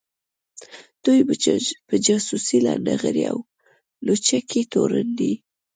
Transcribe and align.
دوی 1.03 1.19
په 1.89 1.95
جاسوۍ، 2.05 2.57
لنډغري 2.65 3.23
او 3.31 3.37
لوچکۍ 4.05 4.63
تورن 4.71 5.09
دي 5.19 5.33